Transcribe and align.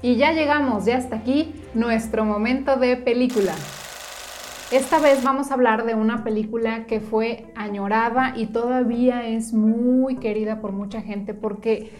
Y 0.00 0.16
ya 0.16 0.32
llegamos, 0.32 0.84
ya 0.84 0.96
hasta 0.96 1.16
aquí, 1.16 1.54
nuestro 1.74 2.24
momento 2.24 2.76
de 2.76 2.96
película. 2.96 3.52
Esta 4.70 4.98
vez 4.98 5.24
vamos 5.24 5.50
a 5.50 5.54
hablar 5.54 5.86
de 5.86 5.94
una 5.94 6.22
película 6.24 6.84
que 6.84 7.00
fue 7.00 7.46
añorada 7.56 8.34
y 8.36 8.46
todavía 8.46 9.26
es 9.26 9.52
muy 9.52 10.16
querida 10.16 10.60
por 10.60 10.72
mucha 10.72 11.00
gente 11.00 11.34
porque 11.34 11.90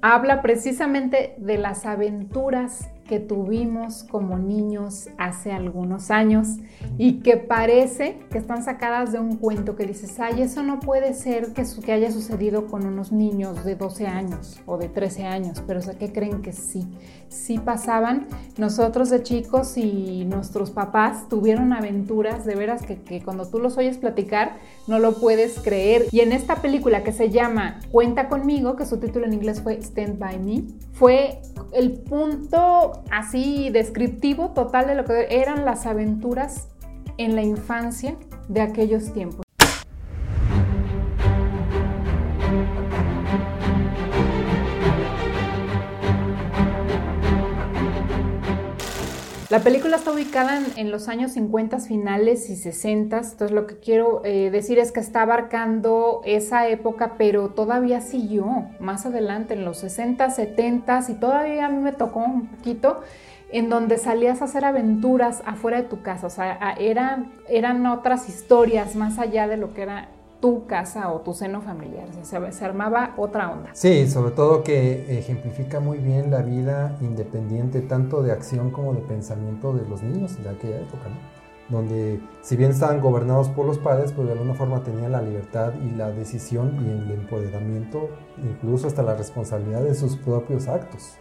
habla 0.00 0.40
precisamente 0.40 1.34
de 1.36 1.58
las 1.58 1.84
aventuras 1.86 2.88
que 3.08 3.18
tuvimos 3.18 4.04
como 4.04 4.38
niños 4.38 5.08
hace 5.16 5.50
algunos 5.50 6.10
años 6.10 6.58
y 6.98 7.20
que 7.20 7.38
parece 7.38 8.20
que 8.30 8.38
están 8.38 8.62
sacadas 8.62 9.12
de 9.12 9.18
un 9.18 9.36
cuento 9.36 9.74
que 9.74 9.86
dices, 9.86 10.20
ay, 10.20 10.42
eso 10.42 10.62
no 10.62 10.78
puede 10.78 11.14
ser 11.14 11.54
que, 11.54 11.64
que 11.84 11.92
haya 11.92 12.12
sucedido 12.12 12.66
con 12.66 12.86
unos 12.86 13.10
niños 13.10 13.64
de 13.64 13.74
12 13.74 14.06
años 14.06 14.60
o 14.66 14.76
de 14.76 14.88
13 14.88 15.24
años, 15.26 15.62
pero 15.66 15.80
¿qué 15.80 15.96
que 15.96 16.12
creen 16.12 16.42
que 16.42 16.52
sí? 16.52 16.86
Sí 17.28 17.58
pasaban. 17.58 18.26
Nosotros 18.56 19.10
de 19.10 19.22
chicos 19.22 19.76
y 19.76 20.24
nuestros 20.26 20.70
papás 20.70 21.28
tuvieron 21.28 21.72
aventuras 21.72 22.44
de 22.44 22.54
veras 22.54 22.82
que, 22.82 23.00
que 23.00 23.22
cuando 23.22 23.46
tú 23.48 23.58
los 23.58 23.78
oyes 23.78 23.96
platicar 23.96 24.58
no 24.86 24.98
lo 24.98 25.14
puedes 25.18 25.58
creer. 25.60 26.06
Y 26.10 26.20
en 26.20 26.32
esta 26.32 26.56
película 26.56 27.02
que 27.04 27.12
se 27.12 27.30
llama 27.30 27.80
Cuenta 27.90 28.28
conmigo, 28.28 28.76
que 28.76 28.84
su 28.84 28.98
título 28.98 29.26
en 29.26 29.32
inglés 29.32 29.62
fue 29.62 29.78
Stand 29.80 30.18
By 30.18 30.38
Me, 30.38 30.64
fue 30.92 31.40
el 31.72 31.92
punto 31.92 32.97
así 33.10 33.70
descriptivo 33.70 34.50
total 34.50 34.86
de 34.86 34.94
lo 34.94 35.04
que 35.04 35.26
eran 35.30 35.64
las 35.64 35.86
aventuras 35.86 36.68
en 37.16 37.34
la 37.34 37.42
infancia 37.42 38.16
de 38.48 38.60
aquellos 38.60 39.12
tiempos. 39.12 39.47
La 49.50 49.60
película 49.60 49.96
está 49.96 50.12
ubicada 50.12 50.60
en, 50.76 50.90
los 50.90 51.08
años 51.08 51.32
50 51.32 51.78
finales 51.80 52.50
y 52.50 52.56
60, 52.56 53.16
entonces 53.16 53.50
lo 53.50 53.66
que 53.66 53.78
quiero 53.78 54.20
eh, 54.26 54.50
decir 54.50 54.78
es 54.78 54.92
que 54.92 55.00
está 55.00 55.22
abarcando 55.22 56.20
esa 56.26 56.68
época, 56.68 57.14
pero 57.16 57.48
todavía 57.48 58.02
siguió 58.02 58.66
más 58.78 59.06
adelante, 59.06 59.54
en 59.54 59.64
los 59.64 59.78
60, 59.78 60.28
70 60.28 61.04
y 61.08 61.14
todavía 61.14 61.64
a 61.64 61.70
mí 61.70 61.78
me 61.78 61.92
tocó 61.92 62.20
un 62.20 62.48
poquito, 62.48 63.00
en 63.50 63.70
donde 63.70 63.96
salías 63.96 64.42
a 64.42 64.44
hacer 64.44 64.66
aventuras 64.66 65.42
afuera 65.46 65.78
de 65.78 65.88
tu 65.88 66.02
casa, 66.02 66.26
o 66.26 66.30
sea, 66.30 66.74
eran, 66.78 67.32
eran 67.48 67.86
otras 67.86 68.28
historias 68.28 68.96
más 68.96 69.18
allá 69.18 69.48
de 69.48 69.56
lo 69.56 69.72
que 69.72 69.80
era 69.80 70.08
tu 70.40 70.66
casa 70.66 71.12
o 71.12 71.20
tu 71.20 71.34
seno 71.34 71.60
familiar. 71.60 72.08
Se, 72.22 72.52
se, 72.52 72.64
armaba 72.64 73.14
otra 73.16 73.50
onda. 73.50 73.70
Sí, 73.72 74.08
sobre 74.08 74.32
todo 74.32 74.62
que 74.62 75.18
ejemplifica 75.18 75.80
muy 75.80 75.98
bien 75.98 76.30
la 76.30 76.42
vida 76.42 76.96
independiente, 77.00 77.80
tanto 77.80 78.22
de 78.22 78.32
acción 78.32 78.70
como 78.70 78.94
de 78.94 79.00
pensamiento 79.00 79.72
de 79.72 79.88
los 79.88 80.02
niños 80.02 80.42
de 80.42 80.48
aquella 80.48 80.80
época, 80.80 81.08
¿no? 81.08 81.38
donde 81.68 82.20
si 82.40 82.56
bien 82.56 82.70
estaban 82.70 83.00
gobernados 83.00 83.48
por 83.48 83.66
los 83.66 83.78
padres, 83.78 84.12
pues 84.12 84.26
de 84.26 84.32
alguna 84.32 84.54
forma 84.54 84.82
tenían 84.82 85.12
la 85.12 85.20
libertad 85.20 85.72
y 85.84 85.94
la 85.94 86.10
decisión 86.10 86.78
y 86.82 86.90
el 86.90 87.10
empoderamiento, 87.10 88.08
incluso 88.42 88.86
hasta 88.86 89.02
la 89.02 89.14
responsabilidad 89.14 89.82
de 89.82 89.94
sus 89.94 90.16
propios 90.16 90.66
actos. 90.66 91.18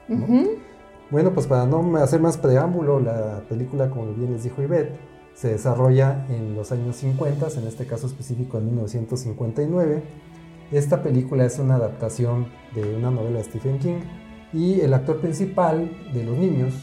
Bueno, 1.10 1.34
pues 1.34 1.48
para 1.48 1.66
no 1.66 1.98
hacer 1.98 2.22
más 2.22 2.38
preámbulo, 2.38 3.00
la 3.00 3.42
película, 3.50 3.90
como 3.90 4.14
bien 4.14 4.34
les 4.34 4.44
dijo 4.44 4.62
Ivette, 4.62 4.98
se 5.38 5.50
desarrolla 5.50 6.26
en 6.30 6.56
los 6.56 6.72
años 6.72 6.96
50, 6.96 7.48
en 7.58 7.68
este 7.68 7.86
caso 7.86 8.08
específico 8.08 8.58
en 8.58 8.66
1959. 8.66 10.02
Esta 10.72 11.04
película 11.04 11.46
es 11.46 11.60
una 11.60 11.76
adaptación 11.76 12.48
de 12.74 12.96
una 12.96 13.12
novela 13.12 13.38
de 13.38 13.44
Stephen 13.44 13.78
King 13.78 14.00
y 14.52 14.82
el 14.82 14.96
actor 14.96 15.22
principal 15.22 15.92
de 16.12 16.24
los 16.24 16.36
niños 16.38 16.74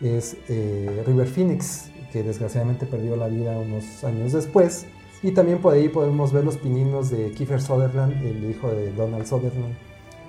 es 0.00 0.36
eh, 0.48 1.04
River 1.06 1.28
Phoenix, 1.28 1.90
que 2.12 2.24
desgraciadamente 2.24 2.84
perdió 2.84 3.14
la 3.14 3.28
vida 3.28 3.56
unos 3.56 4.02
años 4.02 4.32
después. 4.32 4.86
Y 5.22 5.30
también 5.30 5.60
por 5.60 5.74
ahí 5.74 5.88
podemos 5.88 6.32
ver 6.32 6.44
los 6.44 6.56
pininos 6.56 7.10
de 7.10 7.30
Kiefer 7.30 7.60
Sutherland, 7.60 8.12
el 8.26 8.50
hijo 8.50 8.70
de 8.70 8.92
Donald 8.92 9.26
Sutherland, 9.26 9.76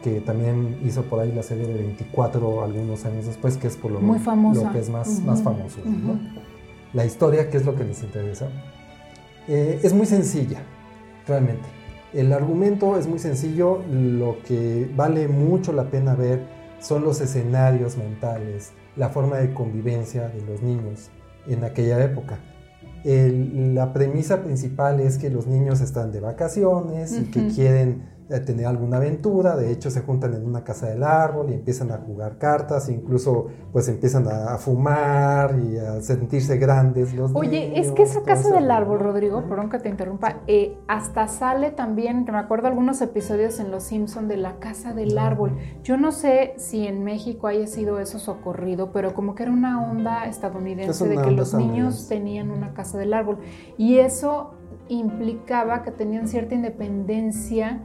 que 0.03 0.22
también 0.22 0.78
hizo 0.86 1.02
por 1.03 1.22
ahí 1.22 1.31
la 1.31 1.41
serie 1.41 1.66
de 1.66 1.74
24 1.74 2.64
algunos 2.64 3.06
años 3.06 3.25
después, 3.25 3.58
que 3.58 3.68
es 3.68 3.75
por 3.75 3.90
lo, 3.90 4.02
Muy 4.02 4.20
lo 4.20 4.72
que 4.72 4.80
es 4.80 4.90
más, 4.90 5.20
más 5.22 5.41
famoso 5.41 5.80
la 6.94 7.06
historia, 7.06 7.50
que 7.50 7.57
es 7.57 7.66
lo 7.66 7.75
que 7.75 7.84
les 7.84 8.03
interesa, 8.03 8.50
eh, 9.47 9.79
es 9.84 9.94
muy 9.94 10.06
sencilla, 10.06 10.62
realmente. 11.28 11.68
El 12.13 12.34
argumento 12.34 12.97
es 12.97 13.07
muy 13.07 13.19
sencillo, 13.19 13.81
lo 13.90 14.38
que 14.46 14.90
vale 14.96 15.28
mucho 15.28 15.72
la 15.72 15.90
pena 15.90 16.13
ver 16.13 16.41
son 16.79 17.03
los 17.03 17.22
escenarios 17.22 17.97
mentales, 17.97 18.72
la 18.97 19.09
forma 19.09 19.38
de 19.38 19.53
convivencia 19.53 20.28
de 20.28 20.41
los 20.41 20.62
niños 20.62 21.09
en 21.47 21.63
aquella 21.63 22.03
época. 22.03 22.40
la 23.03 23.94
premisa 23.94 24.44
principal 24.44 25.00
es 25.00 25.18
que 25.18 25.31
los 25.31 25.47
niños 25.47 25.81
están 25.81 26.12
de 26.12 26.19
vacaciones 26.19 27.18
y 27.18 27.31
que 27.31 27.47
quieren 27.47 28.03
tener 28.40 28.66
alguna 28.66 28.97
aventura, 28.97 29.56
de 29.56 29.72
hecho 29.72 29.92
se 29.92 30.02
juntan 30.02 30.34
en 30.34 30.46
una 30.46 30.64
casa 30.64 30.88
del 30.88 31.03
árbol 31.03 31.50
y 31.50 31.53
empiezan 31.53 31.92
a 31.92 31.97
jugar 31.97 32.38
cartas, 32.38 32.90
incluso 32.90 33.47
pues 33.72 33.88
empiezan 33.90 34.28
a, 34.28 34.58
fumar 34.58 35.59
y 35.59 35.78
a 35.78 36.02
sentirse 36.02 36.58
grandes 36.58 37.14
los 37.14 37.31
Oye, 37.34 37.80
es 37.80 37.91
que 37.91 38.03
esa 38.03 38.24
casa 38.24 38.53
del 38.53 38.70
árbol, 38.72 39.00
Rodrigo, 39.00 39.44
perdón 39.47 39.70
que 39.70 39.80
te 39.80 39.90
interrumpa, 39.90 40.41
eh, 40.47 40.78
hasta 40.88 41.28
sale 41.28 41.72
también, 41.72 42.25
me 42.31 42.38
acuerdo 42.38 42.68
algunos 42.68 43.02
episodios 43.02 43.59
en 43.59 43.72
Los 43.72 43.84
Simpson 43.84 44.28
de 44.28 44.38
la 44.38 44.59
casa 44.59 44.94
del 44.94 45.18
árbol. 45.18 45.58
Yo 45.84 45.97
no 45.97 46.12
sé 46.12 46.53
si 46.58 46.88
en 46.88 47.03
México 47.03 47.47
haya 47.47 47.68
sido 47.68 48.00
eso 48.00 48.20
socorrido, 48.20 48.91
pero 48.91 49.14
como 49.14 49.36
que 49.36 49.44
era 49.44 49.52
una 49.52 49.84
onda 49.84 50.25
estadounidense 50.25 51.08
de 51.08 51.22
que 51.22 51.31
los 51.31 51.53
niños 51.53 52.08
tenían 52.08 52.52
una 52.52 52.74
casa 52.74 52.97
del 52.97 53.14
árbol. 53.14 53.40
Y 53.78 53.97
eso 53.97 54.52
implicaba 54.88 55.84
que 55.84 55.91
tenían 55.91 56.28
cierta 56.28 56.53
independencia 56.53 57.81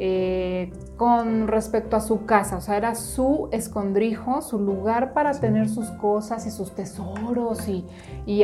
eh, 0.00 0.72
con 0.96 1.48
respecto 1.48 1.96
a 1.96 2.00
su 2.00 2.24
casa, 2.24 2.56
o 2.56 2.60
sea, 2.60 2.76
era 2.76 2.94
su 2.94 3.48
escondrijo, 3.50 4.42
su 4.42 4.58
lugar 4.58 5.12
para 5.12 5.32
tener 5.32 5.68
sus 5.68 5.90
cosas 5.92 6.46
y 6.46 6.50
sus 6.50 6.72
tesoros 6.72 7.68
y, 7.68 7.84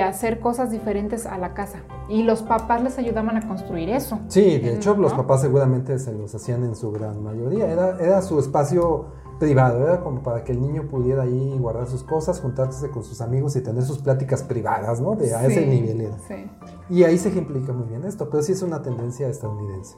hacer 0.00 0.40
cosas 0.40 0.70
diferentes 0.70 1.26
a 1.26 1.38
la 1.38 1.54
casa. 1.54 1.78
Y 2.08 2.24
los 2.24 2.42
papás 2.42 2.82
les 2.82 2.98
ayudaban 2.98 3.36
a 3.36 3.46
construir 3.46 3.88
eso. 3.88 4.18
Sí, 4.28 4.58
de 4.58 4.74
hecho 4.74 4.94
los 4.96 5.14
papás 5.14 5.42
seguramente 5.42 5.98
se 5.98 6.12
los 6.12 6.34
hacían 6.34 6.64
en 6.64 6.74
su 6.74 6.90
gran 6.90 7.22
mayoría, 7.22 7.70
era, 7.70 7.98
era 8.00 8.20
su 8.22 8.38
espacio 8.38 9.06
privado, 9.38 9.82
era 9.82 10.00
como 10.00 10.22
para 10.22 10.44
que 10.44 10.52
el 10.52 10.60
niño 10.60 10.88
pudiera 10.88 11.22
ahí 11.22 11.56
guardar 11.58 11.86
sus 11.86 12.02
cosas, 12.02 12.40
juntarse 12.40 12.90
con 12.90 13.04
sus 13.04 13.20
amigos 13.20 13.56
y 13.56 13.62
tener 13.62 13.82
sus 13.82 13.98
pláticas 13.98 14.42
privadas, 14.42 15.00
¿no? 15.00 15.14
De 15.14 15.34
a 15.34 15.46
ese 15.46 15.66
nivel 15.66 16.00
era. 16.00 16.18
Sí. 16.26 16.50
Y 16.90 17.04
ahí 17.04 17.18
se 17.18 17.28
ejemplifica 17.28 17.72
muy 17.72 17.88
bien 17.88 18.04
esto, 18.04 18.28
pero 18.30 18.42
sí 18.42 18.52
es 18.52 18.62
una 18.62 18.82
tendencia 18.82 19.28
estadounidense. 19.28 19.96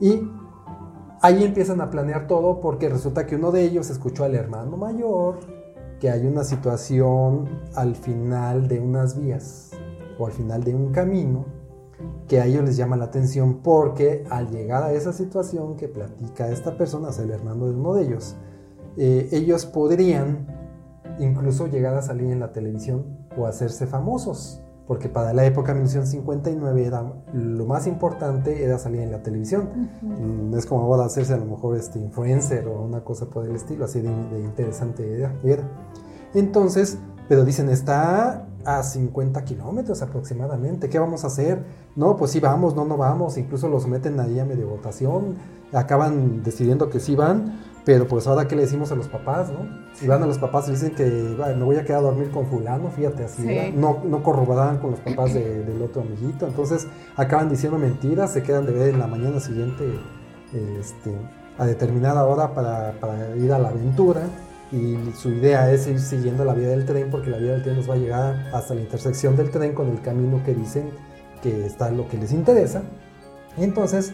Y 0.00 0.28
ahí 1.20 1.44
empiezan 1.44 1.80
a 1.80 1.90
planear 1.90 2.26
todo 2.26 2.60
porque 2.60 2.88
resulta 2.88 3.26
que 3.26 3.36
uno 3.36 3.52
de 3.52 3.62
ellos 3.62 3.90
escuchó 3.90 4.24
al 4.24 4.34
hermano 4.34 4.76
mayor 4.76 5.38
que 6.00 6.10
hay 6.10 6.26
una 6.26 6.44
situación 6.44 7.46
al 7.74 7.94
final 7.94 8.66
de 8.66 8.80
unas 8.80 9.20
vías 9.20 9.70
o 10.18 10.26
al 10.26 10.32
final 10.32 10.64
de 10.64 10.74
un 10.74 10.92
camino 10.92 11.44
que 12.26 12.40
a 12.40 12.46
ellos 12.46 12.64
les 12.64 12.76
llama 12.78 12.96
la 12.96 13.04
atención 13.04 13.58
porque 13.62 14.24
al 14.30 14.50
llegar 14.50 14.82
a 14.82 14.92
esa 14.92 15.12
situación 15.12 15.76
que 15.76 15.88
platica 15.88 16.48
esta 16.48 16.78
persona, 16.78 17.10
es 17.10 17.18
el 17.18 17.30
hermano 17.30 17.66
de 17.66 17.74
uno 17.74 17.92
de 17.92 18.04
ellos, 18.04 18.36
eh, 18.96 19.28
ellos 19.32 19.66
podrían 19.66 20.46
incluso 21.18 21.66
llegar 21.66 21.94
a 21.94 22.02
salir 22.02 22.30
en 22.30 22.40
la 22.40 22.52
televisión 22.52 23.04
o 23.36 23.46
hacerse 23.46 23.86
famosos 23.86 24.62
porque 24.86 25.08
para 25.08 25.32
la 25.32 25.44
época 25.44 25.72
1959 25.72 26.84
era 26.84 27.12
lo 27.32 27.66
más 27.66 27.86
importante 27.86 28.64
era 28.64 28.78
salir 28.78 29.02
en 29.02 29.12
la 29.12 29.22
televisión. 29.22 29.90
Mm, 30.02 30.54
es 30.56 30.66
como 30.66 30.82
ahora 30.82 31.04
hacerse 31.04 31.34
a 31.34 31.36
lo 31.36 31.44
mejor 31.44 31.76
este 31.76 31.98
influencer 31.98 32.66
o 32.66 32.82
una 32.82 33.04
cosa 33.04 33.26
por 33.26 33.46
el 33.46 33.54
estilo, 33.54 33.84
así 33.84 34.00
de, 34.00 34.10
interesante 34.40 35.18
era, 35.18 35.32
Entonces, 36.34 36.98
pero 37.28 37.44
dicen, 37.44 37.68
está 37.68 38.46
a 38.64 38.82
50 38.82 39.44
kilómetros 39.44 40.02
aproximadamente, 40.02 40.88
¿qué 40.88 40.98
vamos 40.98 41.24
a 41.24 41.28
hacer? 41.28 41.64
No, 41.96 42.16
pues 42.16 42.32
sí 42.32 42.40
vamos, 42.40 42.74
no, 42.74 42.84
no 42.84 42.96
vamos, 42.96 43.38
incluso 43.38 43.68
los 43.68 43.86
meten 43.86 44.18
ahí 44.20 44.38
a 44.38 44.44
medio 44.44 44.68
votación, 44.68 45.36
acaban 45.72 46.42
decidiendo 46.42 46.90
que 46.90 47.00
sí 47.00 47.14
van, 47.14 47.60
pero 47.84 48.06
pues 48.06 48.26
ahora 48.26 48.46
que 48.46 48.56
le 48.56 48.62
decimos 48.62 48.92
a 48.92 48.94
los 48.94 49.08
papás, 49.08 49.50
¿no? 49.50 49.66
Y 50.02 50.06
van 50.06 50.22
a 50.22 50.26
los 50.26 50.38
papás 50.38 50.68
y 50.68 50.72
dicen 50.72 50.94
que 50.94 51.04
me 51.04 51.64
voy 51.64 51.76
a 51.76 51.84
quedar 51.84 52.00
a 52.00 52.02
dormir 52.02 52.30
con 52.30 52.46
fulano, 52.46 52.90
fíjate, 52.90 53.24
así, 53.24 53.72
no, 53.74 54.02
no 54.04 54.22
corroboraban 54.22 54.78
con 54.78 54.92
los 54.92 55.00
papás 55.00 55.34
del 55.34 55.80
otro 55.82 56.02
amiguito, 56.02 56.46
entonces 56.46 56.86
acaban 57.16 57.48
diciendo 57.48 57.78
mentiras, 57.78 58.32
se 58.32 58.42
quedan 58.42 58.66
de 58.66 58.72
ver 58.72 58.88
en 58.90 58.98
la 58.98 59.06
mañana 59.06 59.40
siguiente 59.40 59.84
este, 60.52 61.14
a 61.58 61.66
determinada 61.66 62.24
hora 62.24 62.54
para, 62.54 62.92
para, 63.00 63.36
ir 63.36 63.52
a 63.52 63.58
la 63.58 63.68
aventura. 63.68 64.22
Y 64.72 64.96
su 65.16 65.30
idea 65.30 65.72
es 65.72 65.88
ir 65.88 65.98
siguiendo 65.98 66.44
la 66.44 66.54
vía 66.54 66.68
del 66.68 66.86
tren 66.86 67.10
porque 67.10 67.28
la 67.28 67.38
vía 67.38 67.52
del 67.52 67.62
tren 67.62 67.76
nos 67.76 67.90
va 67.90 67.94
a 67.94 67.96
llegar 67.96 68.50
hasta 68.52 68.72
la 68.74 68.80
intersección 68.80 69.36
del 69.36 69.50
tren 69.50 69.74
con 69.74 69.88
el 69.88 70.00
camino 70.00 70.42
que 70.44 70.54
dicen 70.54 70.90
que 71.42 71.66
está 71.66 71.90
lo 71.90 72.08
que 72.08 72.16
les 72.16 72.32
interesa. 72.32 72.82
Y 73.56 73.64
entonces, 73.64 74.12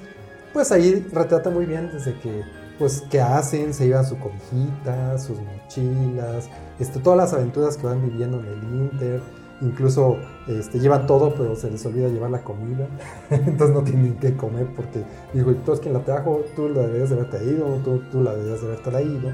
pues 0.55 0.73
ahí 0.73 1.07
retrata 1.13 1.51
muy 1.51 1.67
bien 1.67 1.91
desde 1.93 2.19
que 2.21 2.43
pues, 2.79 3.03
¿qué 3.11 3.21
hacen? 3.21 3.75
Se 3.75 3.87
llevan 3.87 4.07
su 4.07 4.19
cobijita, 4.19 5.19
sus 5.19 5.39
mochilas, 5.39 6.49
este, 6.79 7.01
todas 7.01 7.17
las 7.17 7.33
aventuras 7.33 7.77
que 7.77 7.87
van 7.87 8.03
viviendo 8.09 8.41
en 8.41 8.47
el 8.47 8.81
Inter. 8.81 9.23
Incluso 9.63 10.19
este, 10.47 10.79
llevan 10.79 11.07
todo, 11.07 11.35
pero 11.35 11.57
se 11.57 11.71
les 11.71 11.85
olvida 11.87 12.09
llevar 12.09 12.31
la 12.31 12.43
comida. 12.43 12.87
Entonces 13.31 13.75
no 13.75 13.83
tienen 13.83 14.17
que 14.19 14.37
comer 14.37 14.67
porque, 14.77 15.03
digo, 15.33 15.55
tú 15.65 15.73
es 15.73 15.81
quien 15.81 15.95
la 15.95 16.05
trajo, 16.05 16.43
tú 16.55 16.69
la 16.69 16.83
deberías 16.83 17.11
de 17.11 17.17
haberte 17.17 17.45
ido, 17.45 17.67
tú, 17.83 18.03
tú 18.13 18.23
la 18.23 18.33
deberías 18.33 18.61
de 18.61 18.67
haberte 18.67 18.91
traído. 18.91 19.31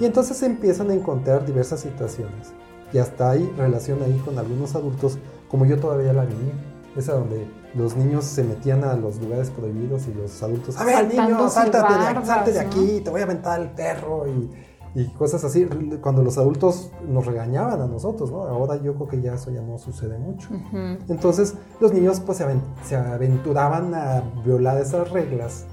Y 0.00 0.06
entonces 0.06 0.42
empiezan 0.42 0.90
a 0.90 0.94
encontrar 0.94 1.46
diversas 1.46 1.80
situaciones. 1.80 2.52
Y 2.92 2.98
hasta 2.98 3.30
hay 3.30 3.48
relación 3.56 4.02
ahí 4.02 4.20
con 4.24 4.38
algunos 4.38 4.74
adultos, 4.74 5.18
como 5.48 5.66
yo 5.66 5.78
todavía 5.78 6.12
la 6.12 6.24
viví. 6.24 6.50
Esa 6.96 7.14
donde 7.14 7.46
los 7.74 7.96
niños 7.96 8.24
se 8.24 8.42
metían 8.42 8.82
a 8.82 8.94
los 8.96 9.20
lugares 9.20 9.50
prohibidos 9.50 10.08
y 10.08 10.14
los 10.14 10.42
adultos, 10.42 10.76
a 10.76 10.84
ver, 10.84 11.06
niño, 11.06 11.48
sáltate 11.48 11.92
de, 11.92 12.26
salte 12.26 12.52
de 12.52 12.60
aquí, 12.60 13.00
te 13.00 13.10
voy 13.10 13.20
a 13.20 13.24
aventar 13.24 13.60
el 13.60 13.70
perro 13.70 14.26
y, 14.26 14.50
y, 14.94 15.06
cosas 15.14 15.44
así. 15.44 15.68
Cuando 16.00 16.22
los 16.22 16.36
adultos 16.36 16.90
nos 17.06 17.26
regañaban 17.26 17.80
a 17.80 17.86
nosotros, 17.86 18.32
¿no? 18.32 18.42
Ahora 18.42 18.76
yo 18.76 18.94
creo 18.94 19.08
que 19.08 19.20
ya 19.20 19.34
eso 19.34 19.50
ya 19.50 19.62
no 19.62 19.78
sucede 19.78 20.18
mucho. 20.18 20.48
Entonces 21.08 21.54
los 21.80 21.92
niños 21.92 22.20
pues 22.20 22.38
se, 22.84 22.96
aventuraban 22.96 23.94
a 23.94 24.22
violar 24.44 24.80
esas 24.80 25.10
reglas 25.10 25.66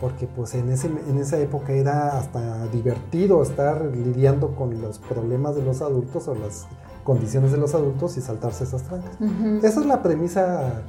porque 0.00 0.26
pues 0.26 0.54
en, 0.54 0.70
ese, 0.70 0.88
en 0.88 1.18
esa 1.18 1.38
época 1.38 1.72
era 1.72 2.18
hasta 2.18 2.66
divertido 2.66 3.42
estar 3.42 3.82
lidiando 3.94 4.54
con 4.54 4.80
los 4.82 4.98
problemas 4.98 5.56
de 5.56 5.62
los 5.62 5.80
adultos 5.80 6.28
o 6.28 6.34
las 6.34 6.66
condiciones 7.06 7.52
de 7.52 7.58
los 7.58 7.72
adultos 7.74 8.16
y 8.18 8.20
saltarse 8.20 8.64
esas 8.64 8.82
trancas. 8.82 9.16
Esa 9.62 9.80
es 9.80 9.86
la 9.86 10.02
premisa 10.02 10.82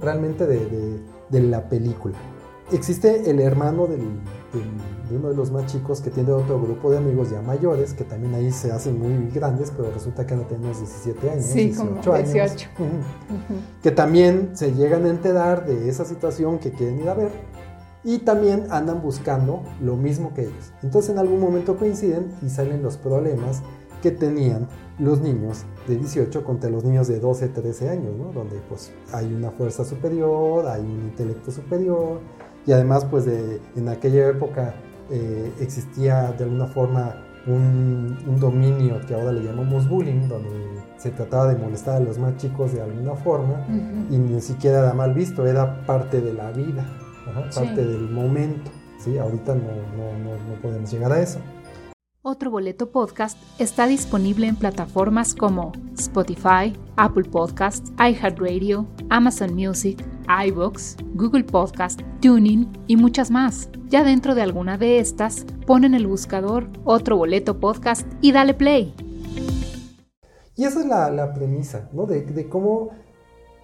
realmente 0.00 0.46
de, 0.46 0.98
de, 1.28 1.40
la 1.42 1.68
película. 1.68 2.16
Existe 2.72 3.30
el 3.30 3.38
hermano 3.38 3.86
del, 3.86 4.00
de 5.10 5.16
uno 5.16 5.28
de 5.28 5.36
los 5.36 5.50
más 5.50 5.66
chicos 5.66 6.00
que 6.00 6.10
tiene 6.10 6.32
otro 6.32 6.58
grupo 6.58 6.90
de 6.90 6.96
amigos 6.96 7.30
ya 7.30 7.42
mayores, 7.42 7.92
que 7.92 8.04
también 8.04 8.34
ahí 8.34 8.50
se 8.50 8.72
hacen 8.72 8.98
muy 8.98 9.30
grandes, 9.30 9.70
pero 9.76 9.90
resulta 9.90 10.26
que 10.26 10.34
no 10.36 10.42
tenemos 10.42 10.78
17 10.78 11.30
años, 11.30 11.44
sí, 11.44 11.66
18 11.66 12.12
años. 12.14 12.32
18. 12.32 12.68
Que 13.82 13.90
también 13.90 14.52
se 14.54 14.72
llegan 14.72 15.04
a 15.04 15.10
enterar 15.10 15.66
de 15.66 15.90
esa 15.90 16.06
situación 16.06 16.58
que 16.58 16.70
quieren 16.70 16.98
ir 17.00 17.08
a 17.10 17.14
ver 17.14 17.30
y 18.04 18.20
también 18.20 18.68
andan 18.70 19.02
buscando 19.02 19.62
lo 19.82 19.96
mismo 19.96 20.32
que 20.32 20.42
ellos. 20.42 20.72
Entonces 20.82 21.10
en 21.10 21.18
algún 21.18 21.40
momento 21.40 21.76
coinciden 21.76 22.32
y 22.40 22.48
salen 22.48 22.82
los 22.82 22.96
problemas 22.96 23.62
que 24.02 24.10
tenían 24.10 24.68
los 24.98 25.20
niños 25.20 25.64
de 25.86 25.96
18 25.96 26.44
contra 26.44 26.70
los 26.70 26.84
niños 26.84 27.08
de 27.08 27.20
12, 27.20 27.48
13 27.48 27.90
años, 27.90 28.16
¿no? 28.16 28.32
Donde 28.32 28.60
pues 28.68 28.92
hay 29.12 29.32
una 29.32 29.50
fuerza 29.50 29.84
superior, 29.84 30.66
hay 30.66 30.82
un 30.82 31.04
intelecto 31.04 31.50
superior 31.50 32.20
y 32.66 32.72
además 32.72 33.04
pues 33.04 33.24
de, 33.24 33.60
en 33.76 33.88
aquella 33.88 34.28
época 34.28 34.74
eh, 35.10 35.52
existía 35.60 36.32
de 36.32 36.44
alguna 36.44 36.66
forma 36.66 37.24
un, 37.46 38.38
dominio 38.38 39.00
que 39.06 39.14
ahora 39.14 39.32
le 39.32 39.42
llamamos 39.42 39.88
bullying, 39.88 40.28
donde 40.28 40.50
se 40.96 41.10
trataba 41.10 41.52
de 41.52 41.56
molestar 41.58 41.96
a 41.96 42.00
los 42.00 42.18
más 42.18 42.36
chicos 42.36 42.72
de 42.72 42.82
alguna 42.82 43.14
forma 43.14 43.66
y 44.10 44.18
ni 44.18 44.40
siquiera 44.40 44.80
era 44.80 44.92
mal 44.92 45.14
visto, 45.14 45.46
era 45.46 45.84
parte 45.86 46.20
de 46.20 46.34
la 46.34 46.50
vida, 46.52 46.86
parte 47.54 47.84
del 47.84 48.10
momento. 48.10 48.70
¿sí? 48.98 49.18
Ahorita 49.18 49.54
no, 49.54 49.62
no, 49.62 50.32
no 50.48 50.60
podemos 50.60 50.90
llegar 50.92 51.12
a 51.12 51.20
eso. 51.20 51.40
Otro 52.30 52.50
Boleto 52.50 52.90
Podcast 52.90 53.38
está 53.58 53.86
disponible 53.86 54.48
en 54.48 54.56
plataformas 54.56 55.34
como 55.34 55.72
Spotify, 55.94 56.76
Apple 56.98 57.24
Podcasts, 57.24 57.90
iHeartRadio, 57.98 58.86
Amazon 59.08 59.54
Music, 59.54 60.04
iBooks, 60.46 60.98
Google 61.14 61.44
Podcast, 61.44 62.02
Tuning 62.20 62.70
y 62.86 62.96
muchas 62.96 63.30
más. 63.30 63.70
Ya 63.88 64.04
dentro 64.04 64.34
de 64.34 64.42
alguna 64.42 64.76
de 64.76 64.98
estas, 64.98 65.46
pon 65.66 65.84
en 65.84 65.94
el 65.94 66.06
buscador 66.06 66.66
Otro 66.84 67.16
Boleto 67.16 67.60
Podcast 67.60 68.06
y 68.20 68.32
dale 68.32 68.52
play. 68.52 68.94
Y 70.54 70.64
esa 70.64 70.80
es 70.80 70.86
la, 70.86 71.32
premisa, 71.32 71.88
¿no? 71.94 72.04
De, 72.04 72.20
de 72.26 72.46
cómo 72.46 72.90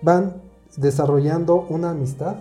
van 0.01 0.41
desarrollando 0.79 1.67
una 1.69 1.91
amistad 1.91 2.37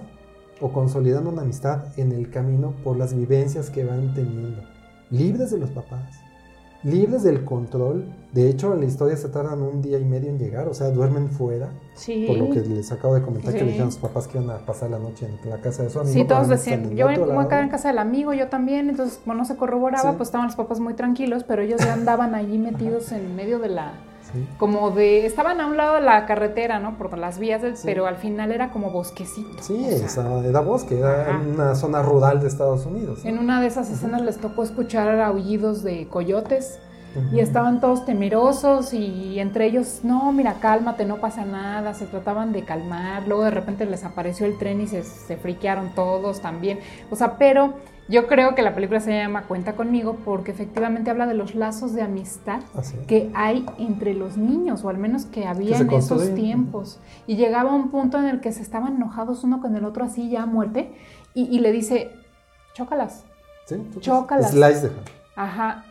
o 0.61 0.71
consolidando 0.71 1.31
una 1.31 1.41
amistad 1.41 1.99
en 1.99 2.13
el 2.13 2.29
camino 2.29 2.75
por 2.81 2.95
las 2.95 3.13
vivencias 3.13 3.69
que 3.69 3.83
van 3.83 4.13
teniendo 4.13 4.72
libres 5.13 5.51
de 5.51 5.59
los 5.59 5.69
papás, 5.69 6.21
libres 6.83 7.21
del 7.21 7.45
control. 7.45 8.05
De 8.31 8.49
hecho, 8.49 8.73
en 8.73 8.79
la 8.79 8.87
historia 8.87 9.15
se 9.15 9.29
tardan 9.29 9.61
un 9.61 9.81
día 9.81 9.99
y 9.99 10.03
medio 10.03 10.29
en 10.29 10.39
llegar, 10.39 10.67
o 10.67 10.73
sea, 10.73 10.89
duermen 10.89 11.29
fuera. 11.29 11.69
Sí. 11.93 12.25
Por 12.27 12.37
lo 12.37 12.49
que 12.49 12.61
les 12.61 12.91
acabo 12.91 13.13
de 13.13 13.21
comentar 13.21 13.53
que 13.53 13.59
le 13.59 13.67
dijeron 13.67 13.89
a 13.89 13.91
sus 13.91 14.01
papás 14.01 14.27
que 14.27 14.39
iban 14.39 14.49
a 14.49 14.65
pasar 14.65 14.89
la 14.89 14.97
noche 14.97 15.27
en 15.27 15.49
la 15.49 15.61
casa 15.61 15.83
de 15.83 15.91
su 15.91 15.99
amigo. 15.99 16.13
Sí, 16.13 16.25
todos 16.25 16.49
decían, 16.49 16.95
yo 16.95 17.07
me 17.07 17.17
voy 17.19 17.45
a 17.45 17.47
quedar 17.47 17.63
en 17.63 17.69
casa 17.69 17.89
del 17.89 17.99
amigo, 17.99 18.33
yo 18.33 18.47
también. 18.47 18.89
Entonces, 18.89 19.19
como 19.23 19.35
no 19.35 19.45
se 19.45 19.55
corroboraba, 19.55 20.13
pues 20.13 20.29
estaban 20.29 20.47
los 20.47 20.55
papás 20.55 20.79
muy 20.79 20.95
tranquilos, 20.95 21.43
pero 21.43 21.61
ellos 21.61 21.79
ya 21.79 21.93
andaban 21.93 22.33
allí 22.33 22.57
metidos 22.57 23.11
en 23.11 23.35
medio 23.35 23.59
de 23.59 23.69
la 23.69 23.93
como 24.57 24.91
de, 24.91 25.25
estaban 25.25 25.61
a 25.61 25.67
un 25.67 25.77
lado 25.77 25.95
de 25.95 26.01
la 26.01 26.25
carretera, 26.25 26.79
¿no? 26.79 26.97
Por 26.97 27.17
las 27.17 27.39
vías, 27.39 27.61
pero 27.83 28.07
al 28.07 28.17
final 28.17 28.51
era 28.51 28.71
como 28.71 28.89
bosquecito. 28.89 29.61
Sí, 29.61 29.85
era 29.85 30.61
bosque, 30.61 30.97
era 30.97 31.39
una 31.39 31.75
zona 31.75 32.01
rural 32.01 32.41
de 32.41 32.47
Estados 32.47 32.85
Unidos. 32.85 33.23
En 33.25 33.37
una 33.37 33.61
de 33.61 33.67
esas 33.67 33.89
escenas 33.89 34.21
les 34.21 34.37
tocó 34.37 34.63
escuchar 34.63 35.19
aullidos 35.19 35.83
de 35.83 36.07
coyotes. 36.07 36.79
Y 37.31 37.41
estaban 37.41 37.79
todos 37.79 38.05
temerosos 38.05 38.91
y 38.91 39.39
entre 39.39 39.67
ellos, 39.67 39.99
no, 40.01 40.31
mira, 40.31 40.55
cálmate, 40.59 41.05
no 41.05 41.17
pasa 41.17 41.45
nada, 41.45 41.93
se 41.93 42.07
trataban 42.07 42.51
de 42.51 42.63
calmar, 42.63 43.27
luego 43.27 43.43
de 43.43 43.51
repente 43.51 43.85
les 43.85 44.03
apareció 44.03 44.47
el 44.47 44.57
tren 44.57 44.81
y 44.81 44.87
se, 44.87 45.03
se 45.03 45.37
friquearon 45.37 45.93
todos 45.93 46.41
también, 46.41 46.79
o 47.11 47.15
sea, 47.15 47.37
pero 47.37 47.75
yo 48.09 48.27
creo 48.27 48.53
que 48.53 48.61
la 48.61 48.73
película 48.73 48.99
se 48.99 49.11
llama 49.11 49.43
Cuenta 49.43 49.75
conmigo 49.75 50.17
porque 50.25 50.51
efectivamente 50.51 51.09
habla 51.09 51.25
de 51.25 51.33
los 51.33 51.55
lazos 51.55 51.93
de 51.93 52.01
amistad 52.01 52.61
que 53.07 53.31
hay 53.33 53.65
entre 53.77 54.13
los 54.13 54.37
niños, 54.37 54.83
o 54.83 54.89
al 54.89 54.97
menos 54.97 55.25
que 55.25 55.45
había 55.45 55.77
en 55.77 55.89
esos 55.91 56.35
tiempos. 56.35 56.99
Y 57.27 57.37
llegaba 57.37 57.73
un 57.73 57.89
punto 57.89 58.17
en 58.17 58.25
el 58.25 58.41
que 58.41 58.51
se 58.51 58.61
estaban 58.61 58.95
enojados 58.95 59.43
uno 59.43 59.61
con 59.61 59.75
el 59.75 59.85
otro 59.85 60.03
así 60.03 60.29
ya 60.29 60.43
a 60.43 60.45
muerte, 60.45 60.93
y, 61.33 61.59
le 61.59 61.71
dice, 61.71 62.11
chócalas. 62.73 63.23
Sí, 63.65 63.75
chócalas. 64.01 64.51
Slice 64.51 64.89
de 64.89 64.91
Ajá. 65.35 65.85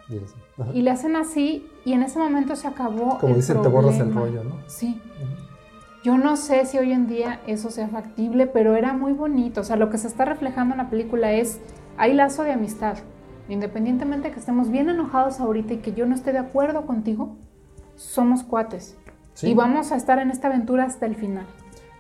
Y 0.73 0.83
le 0.83 0.91
hacen 0.91 1.17
así, 1.17 1.67
y 1.85 1.95
en 1.95 2.03
ese 2.03 2.19
momento 2.19 2.55
se 2.55 2.69
acabó. 2.69 3.19
Como 3.19 3.35
dicen, 3.35 3.61
te 3.63 3.69
borras 3.69 3.99
el 3.99 4.15
rollo, 4.15 4.45
¿no? 4.45 4.59
Sí. 4.67 5.01
Yo 6.05 6.19
no 6.19 6.37
sé 6.37 6.67
si 6.67 6.79
hoy 6.79 6.93
en 6.93 7.07
día 7.07 7.41
eso 7.47 7.71
sea 7.71 7.89
factible, 7.89 8.47
pero 8.47 8.77
era 8.77 8.93
muy 8.93 9.13
bonito. 9.13 9.61
O 9.61 9.65
sea, 9.65 9.77
lo 9.77 9.89
que 9.89 9.99
se 9.99 10.09
está 10.09 10.25
reflejando 10.25 10.75
en 10.75 10.79
la 10.79 10.91
película 10.91 11.33
es 11.33 11.61
hay 12.03 12.15
lazo 12.15 12.43
de 12.43 12.51
amistad. 12.51 12.97
Independientemente 13.49 14.27
de 14.27 14.35
que 14.35 14.41
estemos 14.41 14.73
bien 14.73 14.89
enojados 14.89 15.39
ahorita 15.39 15.75
y 15.75 15.77
que 15.77 15.93
yo 15.93 16.05
no 16.05 16.17
esté 16.17 16.33
de 16.33 16.39
acuerdo 16.39 16.85
contigo, 16.85 17.37
somos 17.95 18.43
cuates. 18.43 18.97
Y 19.41 19.55
vamos 19.55 19.93
a 19.93 19.97
estar 19.97 20.19
en 20.19 20.33
esta 20.33 20.49
aventura 20.49 20.85
hasta 20.85 21.07
el 21.07 21.15
final. 21.15 21.47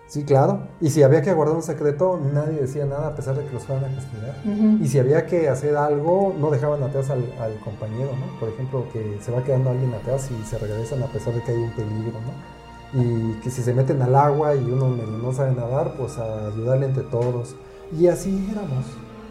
Sí, 0.08 0.24
claro. 0.24 0.66
Y 0.80 0.90
si 0.90 1.04
había 1.04 1.22
que 1.22 1.32
guardar 1.32 1.54
un 1.54 1.62
secreto, 1.62 2.20
nadie 2.34 2.60
decía 2.62 2.84
nada 2.84 3.06
a 3.06 3.14
pesar 3.14 3.36
de 3.36 3.44
que 3.46 3.52
los 3.52 3.62
fueran 3.62 3.84
a 3.84 3.94
castigar. 3.94 4.34
Y 4.82 4.88
si 4.88 4.98
había 4.98 5.24
que 5.24 5.48
hacer 5.48 5.76
algo, 5.76 6.34
no 6.36 6.50
dejaban 6.50 6.82
atrás 6.82 7.08
al, 7.10 7.22
compañero, 7.64 8.10
¿no? 8.18 8.40
Por 8.40 8.48
ejemplo, 8.48 8.84
que 8.92 9.18
se 9.20 9.30
va 9.30 9.44
quedando 9.44 9.70
alguien 9.70 9.94
atrás 9.94 10.28
y 10.32 10.44
se 10.44 10.58
regresan 10.58 11.00
a 11.04 11.06
pesar 11.06 11.32
de 11.32 11.42
que 11.42 11.52
hay 11.52 11.58
un 11.58 11.70
peligro, 11.70 12.18
¿no? 12.26 13.00
Y 13.00 13.34
que 13.34 13.50
si 13.50 13.62
se 13.62 13.72
meten 13.72 14.02
al 14.02 14.16
agua 14.16 14.56
y 14.56 14.64
uno 14.64 14.88
no 14.88 15.32
sabe 15.32 15.52
nadar, 15.52 15.94
pues 15.96 16.18
a 16.18 16.48
ayudarle 16.48 16.86
entre 16.86 17.04
todos. 17.04 17.54
Y 17.96 18.08
así 18.08 18.48
éramos. 18.50 18.84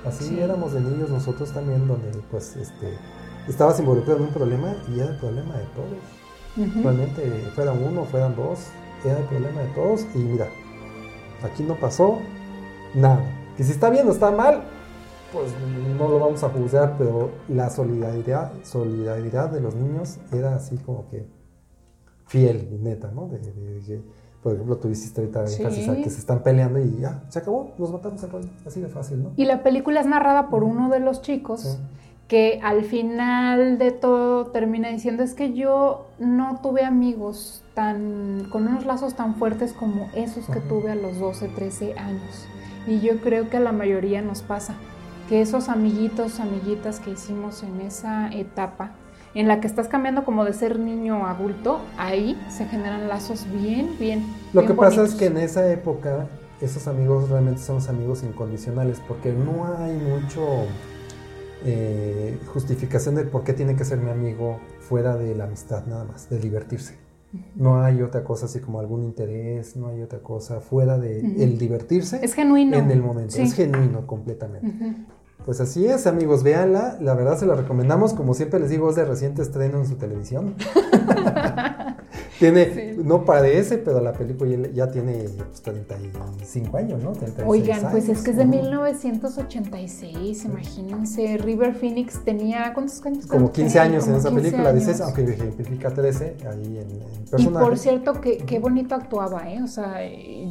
Así 0.06 0.40
éramos 0.40 0.74
de 0.74 0.82
niños 0.82 1.10
nosotros 1.10 1.52
también, 1.52 1.88
donde 1.88 2.10
pues 2.32 2.56
este, 2.56 2.98
estabas 3.48 3.80
involucrado 3.80 4.20
en 4.20 4.26
un 4.26 4.34
problema 4.34 4.76
y 4.90 5.00
era 5.00 5.12
el 5.12 5.18
problema 5.18 5.56
de 5.58 5.66
todos. 5.66 6.84
Realmente 6.84 7.22
fueran 7.56 7.84
uno, 7.84 8.04
fueran 8.06 8.36
dos, 8.36 8.68
era 9.06 9.20
el 9.20 9.26
problema 9.26 9.62
de 9.62 9.68
todos 9.70 10.06
y 10.16 10.18
mira, 10.18 10.48
aquí 11.44 11.64
no 11.64 11.76
pasó 11.76 12.20
nada. 12.96 13.24
Que 13.56 13.64
si 13.64 13.72
está 13.72 13.90
bien 13.90 14.08
o 14.08 14.12
está 14.12 14.32
mal, 14.32 14.64
pues 15.32 15.54
no 15.98 16.08
lo 16.08 16.20
vamos 16.20 16.44
a 16.44 16.50
juzgar, 16.50 16.96
pero 16.98 17.32
la 17.48 17.70
solidaridad, 17.70 18.52
solidaridad 18.64 19.50
de 19.50 19.62
los 19.62 19.76
niños 19.76 20.18
era 20.32 20.56
así 20.56 20.78
como 20.78 21.10
que 21.10 21.26
fiel 22.26 22.70
y 22.72 22.78
neta, 22.78 23.12
¿no? 23.12 23.28
de, 23.28 23.40
por 24.42 24.54
ejemplo, 24.54 24.78
tú 24.78 24.90
hiciste 24.90 25.22
ahorita 25.22 25.48
sí. 25.48 25.64
que 26.04 26.10
se 26.10 26.20
están 26.20 26.42
peleando 26.42 26.80
y 26.80 26.98
ya, 27.00 27.24
se 27.30 27.40
acabó, 27.40 27.74
nos 27.78 27.92
matamos 27.92 28.24
el 28.24 28.32
rollo, 28.32 28.50
así 28.66 28.82
de 28.82 28.88
fácil, 28.88 29.24
¿no? 29.24 29.32
Y 29.36 29.46
la 29.46 29.62
película 29.62 30.00
es 30.00 30.08
narrada 30.08 30.50
por 30.50 30.64
uno 30.64 30.90
de 30.90 31.00
los 31.00 31.22
chicos 31.22 31.78
que 32.32 32.62
al 32.64 32.86
final 32.86 33.78
de 33.78 33.92
todo 33.92 34.48
termina 34.48 34.88
diciendo 34.88 35.22
es 35.22 35.34
que 35.34 35.52
yo 35.52 36.08
no 36.18 36.62
tuve 36.64 36.86
amigos 36.86 37.62
tan 37.74 38.48
con 38.50 38.70
unos 38.70 38.86
lazos 38.86 39.16
tan 39.16 39.36
fuertes 39.36 39.74
como 39.74 40.10
esos 40.16 40.46
que 40.48 40.62
tuve 40.62 40.92
a 40.92 40.96
los 40.96 41.20
12, 41.20 41.50
13 41.50 42.00
años. 42.00 42.48
Y 42.88 43.02
yo 43.02 43.20
creo 43.20 43.50
que 43.50 43.58
a 43.58 43.60
la 43.60 43.74
mayoría 43.74 44.22
nos 44.22 44.44
pasa 44.44 44.76
que 45.28 45.42
esos 45.42 45.68
amiguitos, 45.68 46.40
amiguitas 46.40 47.02
que 47.02 47.12
hicimos 47.12 47.64
en 47.64 47.82
esa 47.82 48.34
etapa 48.34 48.92
en 49.34 49.48
la 49.48 49.62
que 49.62 49.68
estás 49.68 49.88
cambiando 49.88 50.24
como 50.24 50.46
de 50.46 50.54
ser 50.54 50.80
niño 50.80 51.26
a 51.26 51.32
adulto, 51.32 51.82
ahí 51.98 52.40
se 52.50 52.66
generan 52.66 53.08
lazos 53.08 53.46
bien, 53.52 53.90
bien. 54.00 54.26
Lo 54.54 54.66
que 54.66 54.74
pasa 54.74 55.04
es 55.04 55.16
que 55.16 55.28
en 55.28 55.38
esa 55.38 55.72
época 55.72 56.28
esos 56.60 56.88
amigos 56.88 57.30
realmente 57.30 57.62
son 57.62 57.80
amigos 57.90 58.24
incondicionales 58.24 59.02
porque 59.08 59.32
no 59.32 59.66
hay 59.78 59.94
mucho 59.94 60.66
eh, 61.66 62.40
justificación 62.54 63.16
de 63.16 63.24
por 63.24 63.44
qué 63.44 63.54
tiene 63.54 63.76
que 63.76 63.86
ser 63.86 64.00
mi 64.00 64.12
amigo 64.12 64.60
fuera 64.80 65.16
de 65.16 65.36
la 65.36 65.46
amistad 65.46 65.86
nada 65.88 66.04
más, 66.04 66.30
de 66.30 66.40
divertirse. 66.40 66.98
No 67.56 67.82
hay 67.82 68.02
otra 68.02 68.26
cosa 68.26 68.46
así 68.46 68.60
como 68.60 68.82
algún 68.82 69.04
interés, 69.04 69.78
no 69.78 69.88
hay 69.88 70.02
otra 70.02 70.20
cosa 70.20 70.60
fuera 70.60 70.98
de 70.98 71.20
el 71.20 71.58
divertirse. 71.58 72.20
Es 72.22 72.34
genuino. 72.34 72.76
En 72.76 72.92
el 72.92 73.02
momento, 73.02 73.38
es 73.38 73.54
genuino 73.54 74.06
completamente. 74.06 74.96
Pues 75.46 75.60
así 75.60 75.88
es, 75.88 76.08
amigos, 76.08 76.44
véanla. 76.44 76.98
La 77.02 77.14
verdad 77.14 77.38
se 77.38 77.46
la 77.46 77.56
recomendamos. 77.56 78.14
Como 78.14 78.34
siempre 78.34 78.60
les 78.60 78.70
digo, 78.70 78.90
es 78.90 78.96
de 78.96 79.06
reciente 79.06 79.42
estreno 79.42 79.80
en 79.80 79.88
su 79.88 79.96
televisión. 79.96 80.56
tiene, 82.40 82.96
no 83.04 83.26
parece, 83.26 83.78
pero 83.78 84.00
la 84.02 84.14
película 84.14 84.68
ya, 84.74 84.90
tiene 84.92 85.26
35 85.64 86.72
pues, 86.72 86.84
años, 86.84 87.04
¿no? 87.04 87.14
Oigan, 87.46 87.92
pues 87.92 88.10
es 88.10 88.22
que 88.22 88.32
es 88.32 88.38
de 88.38 88.46
1986, 88.46 90.46
imagínense. 90.46 91.38
River 91.38 91.76
Phoenix 91.76 92.26
tenía, 92.26 92.74
¿cuántos 92.74 93.06
años? 93.06 93.28
Como 93.28 93.52
15 93.52 93.80
años 93.80 94.08
en 94.08 94.16
esa 94.16 94.32
película, 94.32 94.74
dices, 94.74 95.02
aunque 95.02 95.24
ejemplifica 95.24 95.92
13 95.92 96.38
ahí 96.50 96.80
en, 96.80 96.90
en 96.90 97.26
personaje. 97.30 97.66
Y 97.66 97.68
por 97.68 97.78
cierto, 97.78 98.20
qué, 98.22 98.38
qué 98.38 98.58
bonito 98.60 98.96
actuaba, 98.96 99.52
¿eh? 99.52 99.62
O 99.64 99.68
sea, 99.68 100.00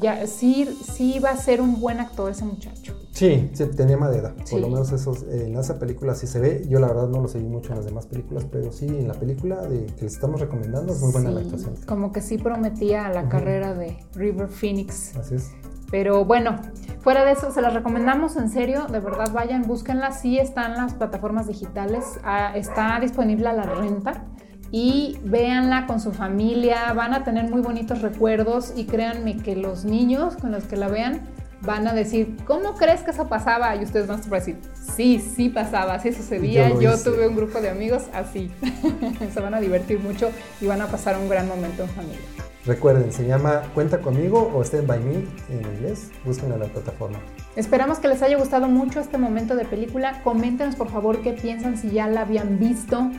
ya 0.01 0.27
sí, 0.27 0.69
sí 0.95 1.17
iba 1.17 1.31
a 1.31 1.37
ser 1.37 1.61
un 1.61 1.81
buen 1.81 1.99
actor 1.99 2.31
ese 2.31 2.45
muchacho. 2.45 2.95
Sí, 3.13 3.51
sí, 3.53 3.65
tenía 3.77 3.97
madera. 3.97 4.35
Por 4.51 4.61
lo 4.61 4.69
menos 4.69 4.93
esos, 4.93 5.25
en 5.25 5.57
esa 5.57 5.79
película 5.79 6.15
sí 6.15 6.27
se 6.27 6.41
ve. 6.41 6.65
Yo 6.69 6.79
la 6.79 6.89
verdad 6.89 7.09
no 7.09 7.21
lo 7.21 7.29
seguí 7.29 7.47
mucho 7.47 7.71
en 7.71 7.77
las 7.77 7.85
demás 7.85 8.07
películas, 8.07 8.47
pero 8.51 8.73
sí, 8.73 8.87
en 8.87 9.09
la 9.09 9.15
película 9.15 9.63
de, 9.63 9.87
que 9.87 10.05
les 10.05 10.15
estamos 10.15 10.41
recomendando 10.41 10.93
es 10.93 11.01
muy 11.01 11.13
buena 11.13 11.31
la 11.31 11.41
actuación. 11.41 11.75
Como 11.87 12.13
que 12.13 12.23
sí 12.23 12.39
prometía 12.39 13.09
la 13.11 13.29
carrera 13.29 13.75
de 13.75 13.99
River 14.15 14.49
Phoenix. 14.49 15.17
Así 15.17 15.35
es. 15.35 15.51
Pero 15.91 16.25
bueno, 16.25 16.57
fuera 17.01 17.25
de 17.25 17.33
eso, 17.33 17.51
se 17.51 17.61
las 17.61 17.75
recomendamos 17.75 18.37
en 18.37 18.49
serio, 18.49 18.87
de 18.87 19.01
verdad 19.01 19.33
vayan, 19.33 19.63
búsquenla, 19.63 20.13
sí 20.13 20.39
están 20.39 20.75
las 20.75 20.95
plataformas 20.95 21.49
digitales, 21.49 22.21
ah, 22.23 22.53
está 22.55 23.01
disponible 23.01 23.49
a 23.49 23.53
la 23.53 23.65
renta 23.65 24.25
y 24.71 25.19
véanla 25.25 25.87
con 25.87 25.99
su 25.99 26.13
familia, 26.13 26.93
van 26.93 27.13
a 27.13 27.25
tener 27.25 27.51
muy 27.51 27.61
bonitos 27.61 28.03
recuerdos 28.03 28.73
y 28.77 28.85
créanme 28.85 29.37
que 29.39 29.57
los 29.57 29.85
niños 29.85 30.37
con 30.37 30.53
los 30.53 30.65
que 30.65 30.77
la 30.77 30.87
vean 30.87 31.23
van 31.63 31.87
a 31.87 31.93
decir, 31.93 32.37
¿cómo 32.47 32.75
crees 32.75 33.03
que 33.03 33.11
eso 33.11 33.29
pasaba? 33.29 33.77
Y 33.77 33.85
ustedes 33.85 34.07
van 34.07 34.21
a 34.21 34.35
decir, 34.35 34.57
sí, 34.97 35.19
sí 35.19 35.49
pasaba, 35.49 35.99
sí 35.99 36.13
sucedía. 36.13 36.71
Yo, 36.81 36.99
tuve 36.99 37.29
un 37.29 37.37
grupo 37.37 37.61
de 37.61 37.71
amigos 37.71 38.05
así. 38.13 38.51
se 39.35 39.41
van 39.41 39.55
a 39.55 39.61
divertir 39.61 40.01
mucho 40.01 40.31
y 40.61 40.67
van 40.67 40.81
a 40.81 40.87
pasar 40.87 41.19
un 41.19 41.29
gran 41.29 41.49
momento 41.49 41.83
en 41.83 41.89
familia. 41.91 42.21
Recuerden, 42.67 43.11
se 43.11 43.27
llama 43.27 43.63
Cuenta 43.75 44.01
conmigo 44.01 44.51
o 44.55 44.63
Stand 44.63 44.87
by 44.87 45.01
Me 45.01 45.15
en 45.15 45.75
inglés. 45.75 46.11
Busquen 46.25 46.53
a 46.53 46.59
la 46.59 46.67
plataforma. 46.67 47.19
Esperamos 47.57 47.99
que 47.99 48.09
les 48.09 48.23
haya 48.23 48.37
gustado 48.37 48.69
mucho 48.69 49.01
este 49.01 49.19
momento 49.19 49.57
de 49.57 49.65
película. 49.65 50.21
Coméntenos 50.23 50.77
por 50.77 50.91
favor 50.91 51.23
qué 51.23 51.33
piensan 51.33 51.79
si 51.79 51.91
ya 51.91 52.07
la 52.07 52.23
habían 52.23 52.59
visto, 52.59 53.11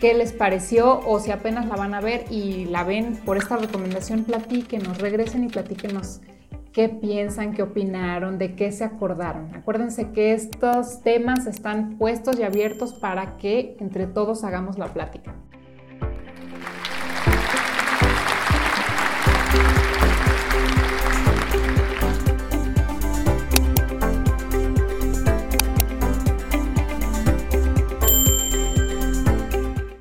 qué 0.00 0.14
les 0.14 0.32
pareció 0.32 1.00
o 1.06 1.20
si 1.20 1.30
apenas 1.30 1.66
la 1.66 1.76
van 1.76 1.94
a 1.94 2.00
ver 2.00 2.24
y 2.30 2.64
la 2.66 2.82
ven 2.82 3.16
por 3.24 3.36
esta 3.36 3.56
recomendación, 3.56 4.24
platíquenos, 4.24 4.98
regresen 4.98 5.44
y 5.44 5.48
platíquenos 5.48 6.20
qué 6.78 6.88
piensan, 6.88 7.54
qué 7.54 7.62
opinaron, 7.64 8.38
de 8.38 8.54
qué 8.54 8.70
se 8.70 8.84
acordaron. 8.84 9.52
Acuérdense 9.52 10.12
que 10.12 10.32
estos 10.32 11.02
temas 11.02 11.48
están 11.48 11.98
puestos 11.98 12.38
y 12.38 12.44
abiertos 12.44 12.94
para 12.94 13.36
que 13.36 13.76
entre 13.80 14.06
todos 14.06 14.44
hagamos 14.44 14.78
la 14.78 14.86
plática. 14.94 15.34